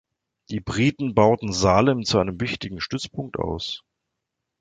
Die 0.49 0.59
Briten 0.61 1.13
bauten 1.13 1.53
Salem 1.53 2.05
zu 2.05 2.17
einem 2.17 2.41
wichtigen 2.41 2.81
Stützpunkt 2.81 3.37
aus. 3.37 3.83